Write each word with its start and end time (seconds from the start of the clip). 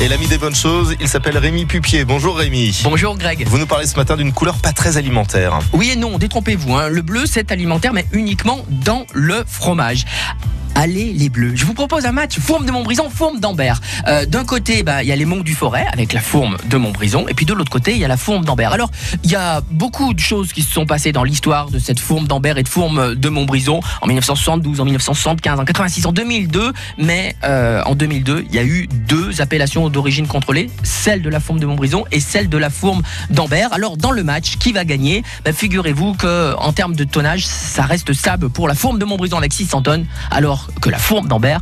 Et 0.00 0.06
l'ami 0.06 0.28
des 0.28 0.38
bonnes 0.38 0.54
choses, 0.54 0.94
il 1.00 1.08
s'appelle 1.08 1.36
Rémi 1.36 1.66
Pupier. 1.66 2.04
Bonjour 2.04 2.36
Rémi. 2.36 2.82
Bonjour 2.84 3.18
Greg. 3.18 3.44
Vous 3.48 3.58
nous 3.58 3.66
parlez 3.66 3.84
ce 3.84 3.96
matin 3.96 4.16
d'une 4.16 4.32
couleur 4.32 4.58
pas 4.58 4.72
très 4.72 4.96
alimentaire. 4.96 5.58
Oui 5.72 5.90
et 5.90 5.96
non, 5.96 6.18
détrompez-vous. 6.18 6.72
Hein. 6.76 6.88
Le 6.88 7.02
bleu, 7.02 7.24
c'est 7.26 7.50
alimentaire, 7.50 7.92
mais 7.92 8.06
uniquement 8.12 8.64
dans 8.68 9.06
le 9.12 9.42
fromage. 9.44 10.04
Allez 10.80 11.12
les 11.12 11.28
bleus. 11.28 11.56
Je 11.56 11.66
vous 11.66 11.74
propose 11.74 12.06
un 12.06 12.12
match 12.12 12.38
fourme 12.38 12.64
de 12.64 12.70
Montbrison, 12.70 13.10
fourme 13.10 13.40
d'Ambert. 13.40 13.80
Euh, 14.06 14.26
D'un 14.26 14.44
côté, 14.44 14.84
bah, 14.84 15.02
il 15.02 15.08
y 15.08 15.12
a 15.12 15.16
les 15.16 15.24
monts 15.24 15.40
du 15.40 15.52
Forêt 15.52 15.84
avec 15.92 16.12
la 16.12 16.20
fourme 16.20 16.56
de 16.66 16.76
Montbrison, 16.76 17.26
et 17.26 17.34
puis 17.34 17.46
de 17.46 17.52
l'autre 17.52 17.72
côté, 17.72 17.94
il 17.94 17.98
y 17.98 18.04
a 18.04 18.08
la 18.08 18.16
fourme 18.16 18.44
d'Ambert. 18.44 18.72
Alors, 18.72 18.88
il 19.24 19.30
y 19.32 19.34
a 19.34 19.60
beaucoup 19.72 20.14
de 20.14 20.20
choses 20.20 20.52
qui 20.52 20.62
se 20.62 20.72
sont 20.72 20.86
passées 20.86 21.10
dans 21.10 21.24
l'histoire 21.24 21.68
de 21.68 21.80
cette 21.80 21.98
fourme 21.98 22.28
d'Ambert 22.28 22.58
et 22.58 22.62
de 22.62 22.68
fourme 22.68 23.16
de 23.16 23.28
Montbrison 23.28 23.80
en 24.02 24.06
1972, 24.06 24.80
en 24.80 24.84
1975, 24.84 25.58
en 25.58 25.64
86, 25.64 26.06
en 26.06 26.12
2002. 26.12 26.72
Mais 26.96 27.34
euh, 27.42 27.82
en 27.84 27.96
2002, 27.96 28.44
il 28.48 28.54
y 28.54 28.60
a 28.60 28.64
eu 28.64 28.86
deux 28.86 29.40
appellations 29.40 29.88
d'origine 29.88 30.28
contrôlée, 30.28 30.70
celle 30.84 31.22
de 31.22 31.28
la 31.28 31.40
fourme 31.40 31.58
de 31.58 31.66
Montbrison 31.66 32.04
et 32.12 32.20
celle 32.20 32.48
de 32.48 32.56
la 32.56 32.70
fourme 32.70 33.02
d'Ambert. 33.30 33.72
Alors, 33.72 33.96
dans 33.96 34.12
le 34.12 34.22
match, 34.22 34.58
qui 34.58 34.70
va 34.70 34.84
gagner? 34.84 35.24
Bah, 35.44 35.52
Figurez-vous 35.52 36.14
que 36.14 36.54
en 36.54 36.72
termes 36.72 36.94
de 36.94 37.02
tonnage, 37.02 37.44
ça 37.48 37.82
reste 37.82 38.12
sable 38.12 38.48
pour 38.48 38.68
la 38.68 38.76
fourme 38.76 39.00
de 39.00 39.04
Montbrison 39.04 39.38
avec 39.38 39.52
600 39.52 39.82
tonnes, 39.82 40.06
que 40.80 40.90
la 40.90 40.98
fourme 40.98 41.28
d'Ambert 41.28 41.60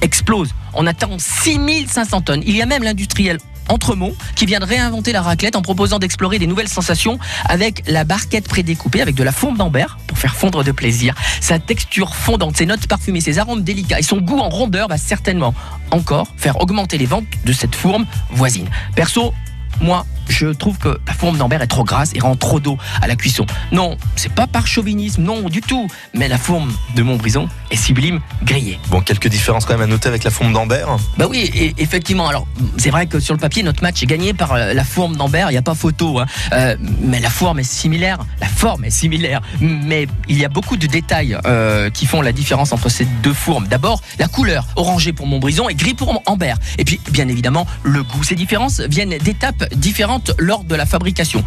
explose. 0.00 0.54
On 0.74 0.86
attend 0.86 1.18
6500 1.18 2.20
tonnes. 2.22 2.42
Il 2.46 2.56
y 2.56 2.62
a 2.62 2.66
même 2.66 2.82
l'industriel 2.82 3.38
Entremont 3.68 4.14
qui 4.36 4.46
vient 4.46 4.60
de 4.60 4.64
réinventer 4.64 5.12
la 5.12 5.22
raclette 5.22 5.56
en 5.56 5.62
proposant 5.62 5.98
d'explorer 5.98 6.38
des 6.38 6.46
nouvelles 6.46 6.68
sensations 6.68 7.18
avec 7.44 7.82
la 7.88 8.04
barquette 8.04 8.48
prédécoupée 8.48 9.00
avec 9.00 9.14
de 9.14 9.24
la 9.24 9.32
fourme 9.32 9.56
d'Ambert 9.56 9.98
pour 10.06 10.18
faire 10.18 10.36
fondre 10.36 10.62
de 10.62 10.70
plaisir. 10.72 11.14
Sa 11.40 11.58
texture 11.58 12.14
fondante, 12.14 12.56
ses 12.56 12.66
notes 12.66 12.86
parfumées, 12.86 13.20
ses 13.20 13.38
arômes 13.38 13.62
délicats 13.62 13.98
et 13.98 14.04
son 14.04 14.18
goût 14.18 14.38
en 14.38 14.48
rondeur 14.48 14.88
va 14.88 14.98
certainement 14.98 15.54
encore 15.90 16.28
faire 16.36 16.60
augmenter 16.60 16.98
les 16.98 17.06
ventes 17.06 17.26
de 17.44 17.52
cette 17.52 17.74
fourme 17.74 18.06
voisine. 18.30 18.68
Perso, 18.94 19.34
moi, 19.80 20.06
je 20.36 20.48
trouve 20.48 20.76
que 20.76 21.00
la 21.06 21.14
fourme 21.14 21.38
d'Ambert 21.38 21.62
est 21.62 21.66
trop 21.66 21.82
grasse 21.82 22.10
et 22.14 22.20
rend 22.20 22.36
trop 22.36 22.60
d'eau 22.60 22.76
à 23.00 23.06
la 23.06 23.16
cuisson. 23.16 23.46
Non, 23.72 23.96
c'est 24.16 24.32
pas 24.32 24.46
par 24.46 24.66
chauvinisme, 24.66 25.22
non 25.22 25.48
du 25.48 25.62
tout. 25.62 25.88
Mais 26.12 26.28
la 26.28 26.36
fourme 26.36 26.72
de 26.94 27.02
Montbrison 27.02 27.48
est 27.70 27.76
sublime 27.76 28.20
grillée. 28.42 28.78
Bon, 28.90 29.00
quelques 29.00 29.28
différences 29.28 29.64
quand 29.64 29.72
même 29.72 29.82
à 29.82 29.86
noter 29.86 30.08
avec 30.08 30.24
la 30.24 30.30
fourme 30.30 30.52
d'Ambert. 30.52 30.88
Bah 31.16 31.26
oui, 31.26 31.50
et, 31.54 31.74
effectivement. 31.78 32.28
Alors, 32.28 32.46
c'est 32.76 32.90
vrai 32.90 33.06
que 33.06 33.18
sur 33.18 33.32
le 33.32 33.40
papier, 33.40 33.62
notre 33.62 33.82
match 33.82 34.02
est 34.02 34.06
gagné 34.06 34.34
par 34.34 34.52
euh, 34.52 34.74
la 34.74 34.84
fourme 34.84 35.16
d'Ambert. 35.16 35.48
Il 35.48 35.54
n'y 35.54 35.58
a 35.58 35.62
pas 35.62 35.74
photo. 35.74 36.18
Hein. 36.18 36.26
Euh, 36.52 36.76
mais 37.00 37.20
la 37.20 37.30
forme 37.30 37.60
est 37.60 37.70
similaire. 37.70 38.18
La 38.40 38.48
forme 38.48 38.84
est 38.84 38.90
similaire. 38.90 39.40
Mais 39.60 40.06
il 40.28 40.38
y 40.38 40.44
a 40.44 40.50
beaucoup 40.50 40.76
de 40.76 40.86
détails 40.86 41.38
euh, 41.46 41.88
qui 41.88 42.04
font 42.04 42.20
la 42.20 42.32
différence 42.32 42.72
entre 42.72 42.90
ces 42.90 43.06
deux 43.22 43.32
fourmes. 43.32 43.68
D'abord, 43.68 44.02
la 44.18 44.28
couleur. 44.28 44.66
Orangé 44.76 45.14
pour 45.14 45.26
Montbrison 45.26 45.70
et 45.70 45.74
gris 45.74 45.94
pour 45.94 46.22
Ambert. 46.26 46.58
Et 46.76 46.84
puis, 46.84 47.00
bien 47.10 47.26
évidemment, 47.28 47.66
le 47.84 48.02
goût. 48.02 48.22
Ces 48.22 48.34
différences 48.34 48.80
viennent 48.80 49.16
d'étapes 49.16 49.64
différentes 49.74 50.25
lors 50.38 50.64
de 50.64 50.74
la 50.74 50.86
fabrication. 50.86 51.44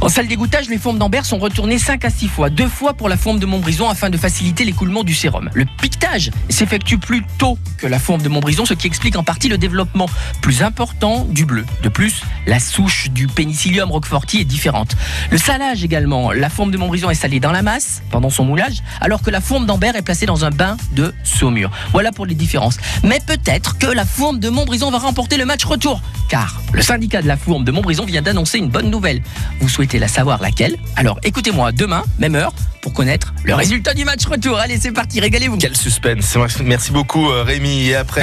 En 0.00 0.08
salle 0.08 0.28
d'égouttage, 0.28 0.68
les 0.68 0.78
fourmes 0.78 0.98
d'Ambert 0.98 1.24
sont 1.24 1.38
retournées 1.38 1.78
5 1.78 2.04
à 2.04 2.10
6 2.10 2.28
fois, 2.28 2.50
deux 2.50 2.68
fois 2.68 2.94
pour 2.94 3.08
la 3.08 3.16
fourme 3.16 3.38
de 3.38 3.46
Montbrison 3.46 3.88
afin 3.88 4.10
de 4.10 4.16
faciliter 4.16 4.64
l'écoulement 4.64 5.04
du 5.04 5.14
sérum. 5.14 5.50
Le 5.54 5.64
piquetage 5.80 6.30
s'effectue 6.48 6.98
plus 6.98 7.24
tôt 7.38 7.58
que 7.76 7.86
la 7.86 7.98
fourme 7.98 8.22
de 8.22 8.28
Montbrison, 8.28 8.64
ce 8.64 8.74
qui 8.74 8.86
explique 8.86 9.16
en 9.16 9.22
partie 9.22 9.48
le 9.48 9.58
développement 9.58 10.08
plus 10.40 10.62
important 10.62 11.26
du 11.28 11.44
bleu. 11.44 11.64
De 11.82 11.88
plus, 11.88 12.22
la 12.46 12.60
souche 12.60 13.10
du 13.10 13.26
pénicillium 13.26 13.90
roqueforti 13.90 14.40
est 14.40 14.44
différente. 14.44 14.96
Le 15.30 15.38
salage 15.38 15.84
également, 15.84 16.32
la 16.32 16.50
fourme 16.50 16.70
de 16.70 16.78
Montbrison 16.78 17.10
est 17.10 17.14
salée 17.14 17.40
dans 17.40 17.52
la 17.52 17.62
masse 17.62 18.02
pendant 18.10 18.30
son 18.30 18.44
moulage, 18.44 18.82
alors 19.00 19.22
que 19.22 19.30
la 19.30 19.40
fourme 19.40 19.66
d'Ambert 19.66 19.96
est 19.96 20.02
placée 20.02 20.26
dans 20.26 20.44
un 20.44 20.50
bain 20.50 20.76
de 20.92 21.14
saumure. 21.24 21.70
Voilà 21.92 22.12
pour 22.12 22.26
les 22.26 22.34
différences. 22.34 22.78
Mais 23.02 23.20
peut-être 23.24 23.78
que 23.78 23.86
la 23.86 24.04
fourme 24.04 24.38
de 24.38 24.48
Montbrison 24.48 24.90
va 24.90 24.98
remporter 24.98 25.36
le 25.36 25.44
match 25.44 25.64
retour, 25.64 26.00
car 26.28 26.60
le 26.72 26.82
syndicat 26.82 27.22
de 27.22 27.28
la 27.28 27.36
fourme 27.36 27.64
de 27.64 27.70
Montbrison 27.70 28.04
vient 28.04 28.22
d'annoncer 28.22 28.58
une 28.58 28.68
bonne 28.68 28.90
nouvelle. 28.90 29.22
Vous 29.60 29.68
souhaitez 29.68 29.98
la 29.98 30.08
savoir 30.08 30.40
laquelle? 30.40 30.76
Alors 30.96 31.18
écoutez-moi 31.22 31.72
demain, 31.72 32.02
même 32.18 32.34
heure, 32.34 32.52
pour 32.82 32.92
connaître 32.92 33.34
le 33.44 33.54
résultat 33.54 33.94
du 33.94 34.04
match 34.04 34.24
retour. 34.26 34.58
Allez, 34.58 34.78
c'est 34.78 34.92
parti, 34.92 35.20
régalez-vous. 35.20 35.58
Quel 35.58 35.76
suspense. 35.76 36.36
Merci 36.62 36.92
beaucoup 36.92 37.26
Rémi. 37.28 37.88
Et 37.88 37.96
après 37.96 38.16